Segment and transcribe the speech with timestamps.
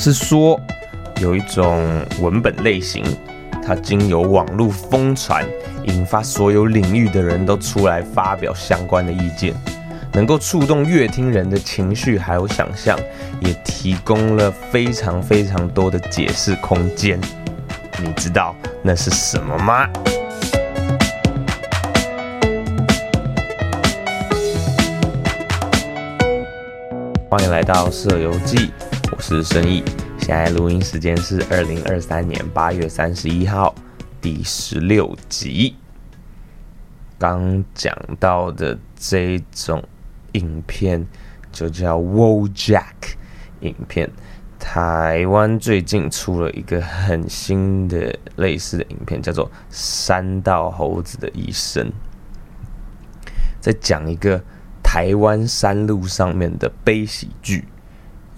[0.00, 0.58] 是说
[1.20, 1.84] 有一种
[2.20, 3.04] 文本类型，
[3.66, 5.44] 它经由网络疯传，
[5.86, 9.52] 引发所有领域的人都出来发表相关的意见，
[10.12, 12.96] 能够触动乐听人的情绪还有想象，
[13.40, 17.20] 也提供了非常非常多的解释空间。
[18.00, 18.54] 你知道
[18.84, 19.88] 那是什么吗？
[27.28, 28.56] 欢迎来到《社游记》，
[29.18, 29.82] 我是申毅。
[30.20, 33.74] 现在录音时间是二零二三年八月三十一号，
[34.20, 35.74] 第十六集。
[37.18, 39.82] 刚讲到的这种
[40.34, 41.04] 影片
[41.50, 42.84] 就叫《Wojack》
[43.62, 44.08] 影片。
[44.56, 51.84] 台湾最近出了一个很新的类似的影片，叫做《山道猴子的一生》，
[53.60, 54.40] 在讲一个。
[54.80, 57.66] 台湾山路上面的悲喜剧，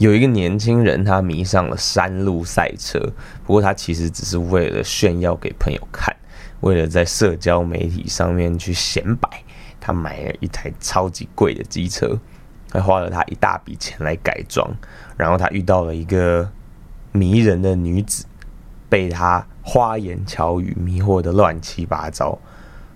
[0.00, 2.98] 有一个年轻人，他迷上了山路赛车。
[3.45, 6.16] 不过他其实只是为了炫耀给朋友看，
[6.60, 9.29] 为了在社交媒体上面去显摆，
[9.79, 12.18] 他买了一台超级贵的机车，
[12.73, 14.66] 还花了他一大笔钱来改装。
[15.18, 16.51] 然后他遇到了一个
[17.12, 18.24] 迷人的女子，
[18.88, 22.38] 被他花言巧语迷惑的乱七八糟。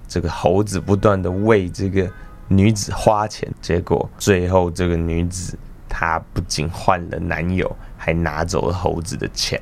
[0.09, 2.11] 这个猴子不断的为这个。
[2.49, 5.59] 女子花钱，结果最后这个女子
[5.97, 9.61] 她不仅换了男友，还拿走了猴子的钱。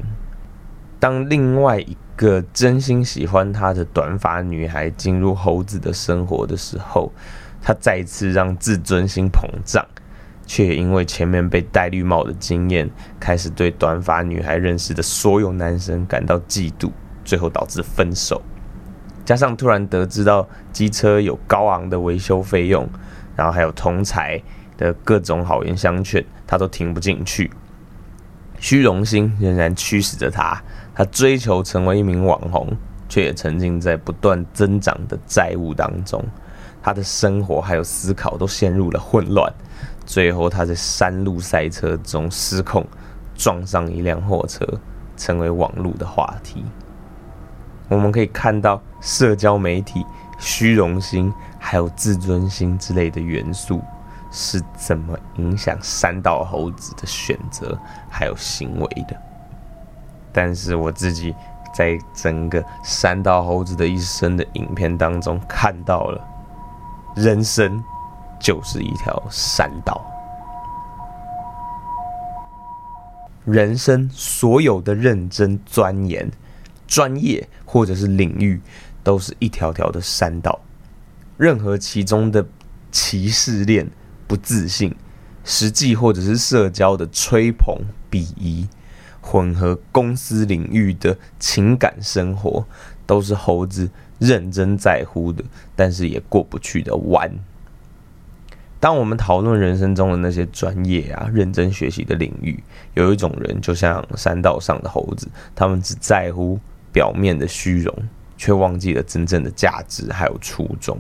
[0.99, 7.13] 当另外一个真心喜欢她的短发女孩进入猴子的生活的时候，
[7.61, 9.85] 她再次让自尊心膨胀，
[10.47, 12.89] 却也因为前面被戴绿帽的经验，
[13.21, 16.91] 开始对短发女孩认识的所有男生感到嫉妒，
[17.27, 18.41] 最后导致分手。
[19.23, 22.89] 加上突然得知到机车有高昂的维修费用，
[23.37, 24.41] 然后还有同才
[24.77, 27.51] 的各种好言相劝，他都听不进去。
[28.59, 30.63] 虚荣心仍然驱使着他，
[30.95, 32.69] 他追求成为一名网红，
[33.09, 36.25] 却也沉浸在不断增长的债务当中。
[36.83, 39.53] 他的生活还有思考都陷入了混乱。
[40.05, 42.85] 最后，他在山路赛车中失控，
[43.35, 44.67] 撞上一辆货车，
[45.17, 46.65] 成为网络的话题。
[47.89, 50.05] 我们可以看到社交媒体、
[50.39, 53.81] 虚荣心还有自尊心之类的元素
[54.33, 57.79] 是怎么影响山道猴子的选择
[58.11, 59.17] 还有行为的。
[60.33, 61.33] 但是我自己
[61.73, 66.21] 在整个山道猴子的一生的影片当中看到了，
[67.15, 67.81] 人生
[68.41, 70.01] 就是一条山道，
[73.45, 76.29] 人生所有的认真钻研。
[76.85, 78.61] 专业或者是领域，
[79.03, 80.61] 都是一条条的山道。
[81.39, 82.45] 任何其中的
[82.91, 83.91] 歧视链、
[84.33, 84.95] 不自信、
[85.45, 87.77] 实际或者是社交的吹捧、
[88.11, 88.67] 鄙夷，
[89.21, 92.65] 混合公司领域的情感生活，
[93.05, 95.45] 都是猴子认真在乎的，
[95.77, 97.31] 但是也过不去的弯。
[98.81, 102.65] 当我们讨论人生中的那些专业啊、认真学习的领域，
[102.95, 106.59] 有一种人就像山道上的猴子，他们只在乎。
[106.95, 107.95] 表面的虚荣，
[108.37, 110.99] 却忘记了真正的价值还有初衷。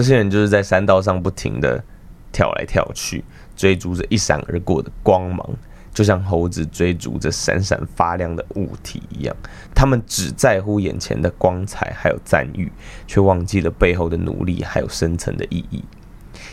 [0.00, 1.84] 这些人就是在山道上不停的
[2.32, 3.22] 跳来跳去，
[3.54, 5.46] 追逐着一闪而过的光芒，
[5.92, 9.36] 就像猴子追逐着闪闪发亮的物体一样。
[9.74, 12.72] 他们只在乎眼前的光彩还有赞誉，
[13.06, 15.84] 却忘记了背后的努力还有深层的意义。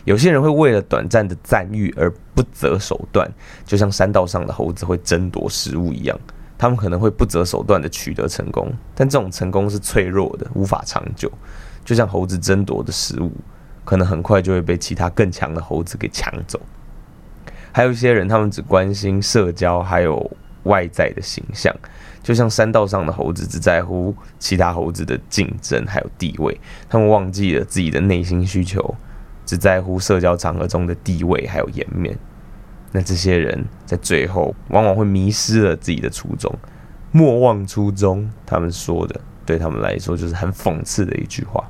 [0.03, 3.31] 有些人会为了短暂的赞誉而不择手段，
[3.65, 6.19] 就像山道上的猴子会争夺食物一样。
[6.57, 11.31] 他们可能会不择手段的取得成功，但这种成功是脆弱的，无法长久。
[11.87, 13.31] 就像猴子争夺的食物，
[13.85, 16.59] 可能很快就会被其他更强的猴子给抢走。
[17.71, 20.29] 还有一些人，他们只关心社交，还有
[20.63, 21.73] 外在的形象，
[22.21, 26.59] 就像山道上的猴子，只在乎其他猴子的竞争还有地位。
[26.89, 28.93] 他们忘记了自己的内心需求，
[29.45, 32.19] 只在乎社交场合中的地位还有颜面。
[32.91, 36.53] 那这些人在最后往往会迷失了自己的初衷，
[37.13, 38.29] 莫忘初衷。
[38.45, 41.65] 他们说的，对他们来说就是很讽刺的一句话。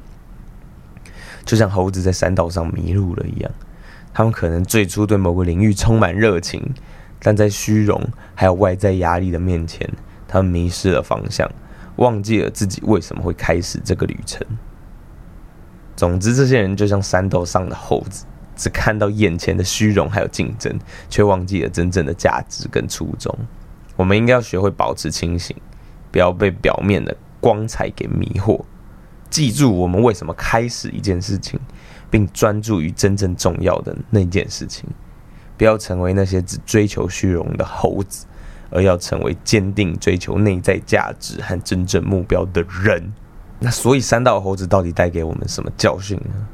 [1.47, 3.51] 就像猴子在山道上迷路了一样，
[4.13, 6.61] 他们可能最初对某个领域充满热情，
[7.19, 7.99] 但在虚荣
[8.35, 9.89] 还有外在压力的面前，
[10.27, 11.49] 他们迷失了方向，
[11.95, 14.45] 忘记了自己为什么会开始这个旅程。
[15.95, 18.25] 总之，这些人就像山道上的猴子。
[18.59, 20.79] 只看到眼前的虚荣还有竞争，
[21.11, 23.31] 却忘记了真正的价值跟初衷。
[23.95, 25.55] 我们应该要学会保持清醒，
[26.11, 28.59] 不要被表面的光彩给迷惑。
[29.29, 31.59] 记住我们为什么开始一件事情，
[32.09, 34.89] 并专注于真正重要的那件事情。
[35.57, 38.25] 不要成为那些只追求虚荣的猴子，
[38.69, 43.11] 而要成为坚定追求内在价值和真正目标的人。
[43.59, 46.47] 那所以，三道猴子到底带给我们什么教训呢？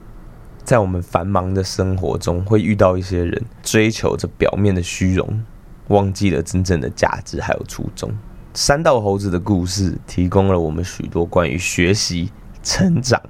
[0.63, 5.43] 在我们繁忙的生活中，会遇到一些人追求着表面的虚荣，
[5.89, 8.09] 忘记了真正的价值还有初衷。
[8.53, 12.31] 三道猴子的故事提供了我们许多关于学习、
[12.63, 13.21] 成长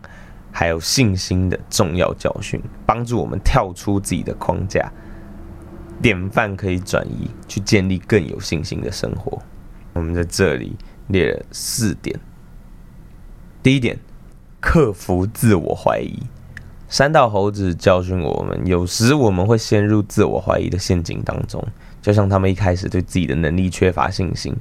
[0.51, 4.89] 还有信心的重要教训，帮助我们跳出自己的框架，
[6.01, 9.41] 典范可以转移，去建立更有信心的生活。
[9.93, 10.75] 我们在这里
[11.07, 12.19] 列了四点。
[13.61, 13.97] 第一点，
[14.61, 16.19] 克服自我怀疑。
[16.87, 21.65] 三道猴子教训我们，有时我们会陷入自我怀疑的陷阱当中，
[22.01, 24.55] 就像他们一开始对自己的能力缺乏信心，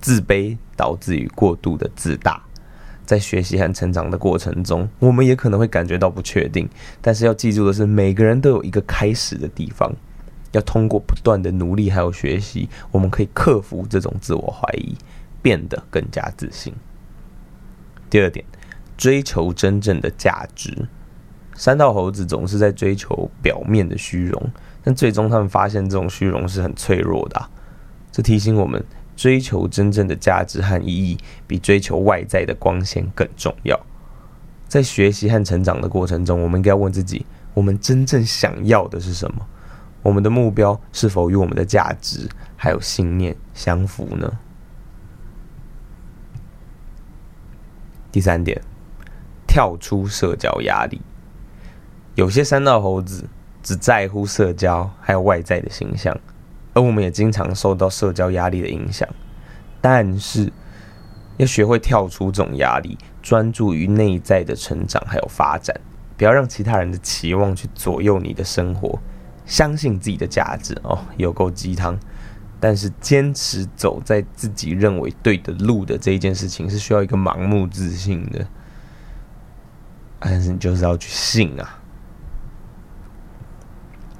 [0.00, 2.40] 自卑导致于过度的自大。
[3.10, 6.70] 在学习和成长的过程中，我们也可能会感觉到不确定。
[7.00, 9.92] 但是要记住的是，每个人都有一个开始的地方，
[10.52, 14.96] 要通过不断的努力还有学习，我们可以克服这种自我怀疑，
[15.42, 16.72] 变得更加自信。
[18.08, 18.44] 第二点，
[18.96, 20.86] 追求真正的价值。
[21.56, 24.52] 三道猴子总是在追求表面的虚荣，
[24.84, 27.44] 但最终他们发现这种虚荣是很脆弱的。
[28.12, 28.80] 这提醒我们，
[29.20, 33.78] 追求真正的价值和意义，比追求外在的光鲜更重要。
[34.66, 39.46] 在学习和成长的过程中，我们应该问自己：我们真正想要的是什么？
[40.02, 42.26] 我们的目标是否与我们的价值
[42.56, 44.38] 还有信念相符呢？
[48.10, 48.62] 第三点，
[49.46, 51.02] 跳出社交压力。
[52.14, 53.28] 有些三道猴子
[53.62, 56.18] 只在乎社交，还有外在的形象，
[56.72, 59.08] 而我们也经常受到社交压力的影响。
[59.80, 60.52] 但是，
[61.38, 65.74] 要学会跳出这种压力，专注于内在的成长还有发展，
[66.16, 68.98] 不要让其他人的期望去左右你的生活。
[69.46, 71.98] 相信自己的价值哦，有够鸡汤。
[72.60, 78.46] 但是坚持走在自己认为对的路的这一件事情，是需要一个盲目自信的。
[80.18, 81.78] 但是你就是要去信啊！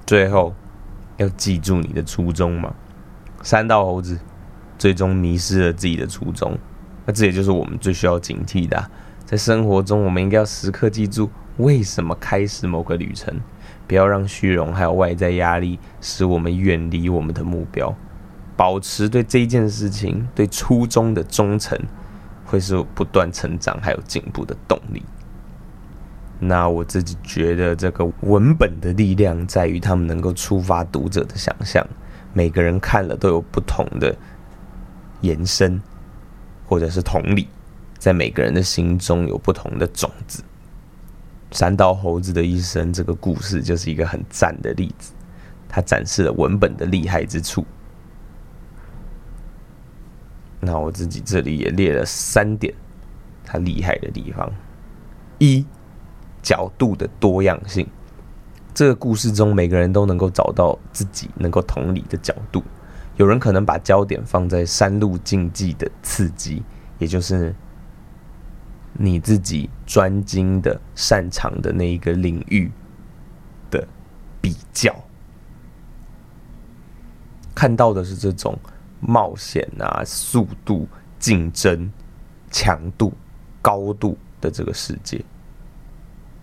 [0.07, 0.55] 最后
[1.21, 2.75] 要记住你的初衷嘛。
[3.43, 4.19] 三道猴子
[4.79, 6.59] 最终迷失了自己的初衷，
[7.05, 8.91] 那这也就是我们最需要警惕的。
[9.25, 13.39] 在生活中，我们应该要时刻记住为什么开始某个旅程，
[13.87, 17.95] 不要让虚荣还有外在压力使我们远离我们的目标。
[18.57, 21.79] 保持对这件事情、对初衷的忠诚，
[22.45, 25.03] 会是不断成长还有进步的动力。
[26.43, 31.87] 那我自己觉得，这个文本的力量在于他们能够触发读者的想象。
[32.33, 34.17] 每个人看了都有不同的
[35.21, 35.81] 延伸，
[36.67, 37.47] 或者是同理，
[37.99, 40.43] 在每个人的心中有不同的种子。
[41.51, 45.13] 三道猴子的一生这个故事就是一个很赞的例子，
[45.69, 47.67] 它展示了文本的厉害之处。
[50.61, 52.73] 那我自己这里也列了三点，
[53.45, 54.49] 它厉害的地方：
[55.39, 55.67] 一、
[56.43, 57.87] 角度的多样性。
[58.75, 62.63] 这个故事中，每个人都能够找到自己能够同理的角度。
[63.17, 66.63] 有人可能把焦点放在山路竞技的刺激，
[66.99, 67.55] 也就是
[68.93, 72.71] 你自己专精的、擅长的那一个领域
[73.71, 73.87] 的
[74.41, 74.95] 比较，
[77.55, 78.59] 看到的是这种。
[79.03, 80.87] 冒险啊，速度、
[81.19, 81.91] 竞争、
[82.51, 83.15] 强度、
[83.63, 85.25] 高度的这个世界，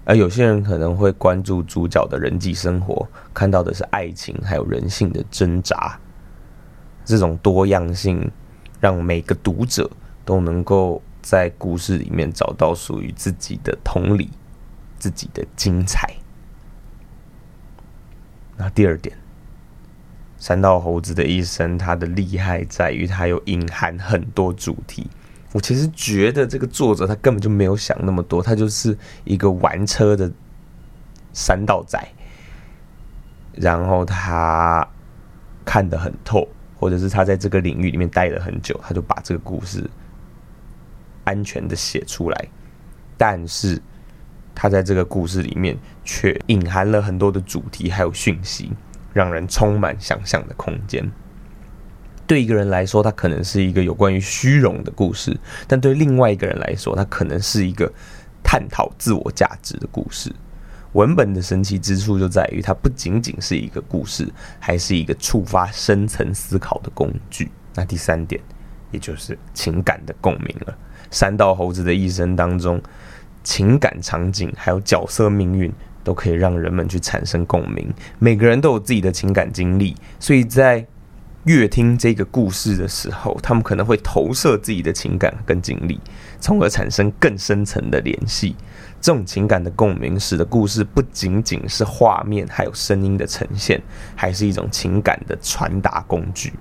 [0.07, 5.99] 而有些人可能会关注主角的人际生活，看到的是爱情还有人性的挣扎。
[7.03, 8.31] 这种多样性，
[8.79, 9.91] 让每个读者
[10.23, 14.29] 都能够在故事里面找到属于自己的同理、
[14.97, 16.15] 自己的精彩。
[18.55, 19.13] 那第二点。
[20.37, 25.09] 三道猴子的一生，它的厉害在于它有隐含很多主题。
[25.57, 30.31] 我其实觉得这个作者他根本就没有想那么多，他就是一个玩车的
[31.33, 31.99] 三道仔，
[33.55, 34.87] 然后他
[35.65, 36.47] 看得很透，
[36.77, 39.89] 或者是他在这个领域里面待了很久，他就把这个故事
[41.23, 42.47] 安全的写出来。
[43.17, 43.81] 但是
[44.53, 48.71] 他在这个故事里面却隐含了很多的主题还有讯息。
[49.13, 51.11] 让人充满想象的空间。
[52.27, 55.33] 对一个人来说，它可能是一个有关于虚荣的故事；
[55.65, 57.91] 但对另外一个人来说，它可能是一个
[58.43, 60.31] 探讨自我价值的故事。
[60.91, 64.27] 文本的神奇之处就在于，它不仅仅是一个故事，
[64.59, 67.49] 还是一个触发深层思考的工具。
[67.73, 68.41] 那第三点，
[68.91, 70.77] 也就是情感的共鸣了。
[71.09, 72.81] 三道猴子的一生当中，
[73.43, 75.73] 情感场景还有角色命运。
[76.03, 77.93] 都可以让人们去产生共鸣。
[78.17, 80.87] 每个人都有自己的情感经历，所以在
[81.47, 85.97] 越听这个故事的时候，他们可能会投射自己的情感跟经历，
[86.41, 88.53] 从而产生更深层的联系。
[88.99, 93.81] 这种情感的共鸣，使得故事不仅仅是画面，还有声音的呈现，
[94.13, 96.51] 还是一种情感的传达工具。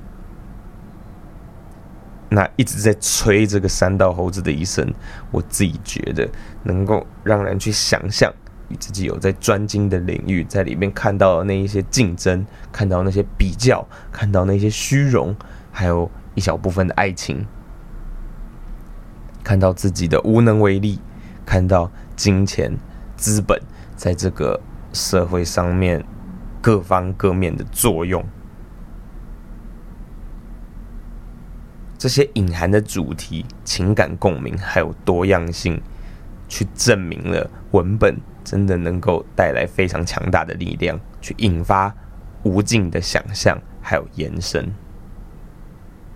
[2.28, 4.88] 那一直在吹这个三道猴子的一生，
[5.32, 6.28] 我自己觉得
[6.62, 8.32] 能够让人去想象，
[8.68, 15.34] 与自己有在专精的领域，在里面看到那一些竞争，看到那些比较，看到那些虚荣，
[15.70, 17.46] 还有一小部分的爱情，
[19.44, 21.00] 看到自己的无能为力，
[21.44, 22.76] 看到金钱、
[23.16, 23.60] 资本
[23.94, 24.60] 在这个
[24.92, 26.04] 社会上面
[26.60, 28.24] 各方各面的作用。
[31.98, 35.80] 这些隐含的主题、情感共鸣还有多样性，
[36.46, 41.92] 去证明了文本真的能够带来非常强大的力量，去引发
[42.44, 44.72] 无尽的想象还有延伸。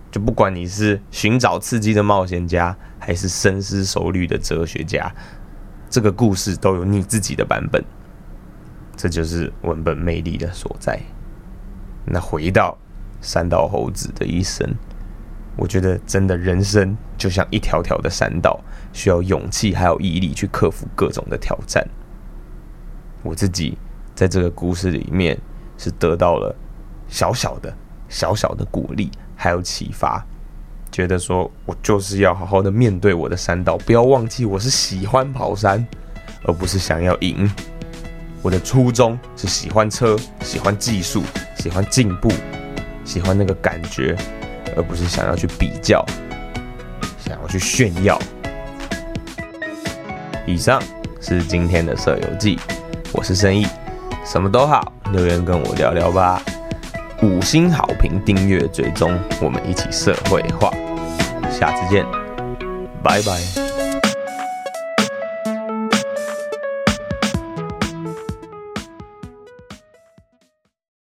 [0.09, 5.13] 就不管你是寻找刺激的冒险家，还是深思熟虑的哲学家，
[5.89, 7.83] 这个故事都有你自己的版本。
[8.95, 10.97] 这就是文本魅力的所在。
[12.05, 12.77] 那回到
[13.19, 14.73] 三道猴子的一生。
[15.57, 18.57] 我觉得真的人生就像一条条的山道，
[18.93, 21.85] 需要勇气还有毅力去克服各种的挑战。
[23.23, 23.77] 我自己
[24.15, 25.37] 在这个故事里面
[25.77, 26.55] 是得到了
[27.07, 27.73] 小小的、
[28.09, 30.25] 小小的鼓励，还有启发，
[30.91, 35.85] 觉得说我就是要好好的面对我的山道，不要忘记我是喜欢跑山，
[36.43, 37.49] 而不是想要赢。
[38.41, 41.21] 我的初衷是喜欢车，喜欢技术，
[41.55, 42.31] 喜欢进步，
[43.03, 44.17] 喜欢那个感觉。
[44.73, 46.05] 而不是想要去比较，
[47.19, 48.17] 想要去炫耀。
[50.47, 50.81] 以上
[51.19, 52.57] 是今天的色游记，
[53.13, 53.67] 我是生意，
[54.25, 56.41] 什么都好，留言跟我聊聊吧。
[57.21, 60.71] 五星好评、订阅、追踪，我们一起社会化。
[61.51, 62.05] 下次见，
[63.03, 63.70] 拜拜。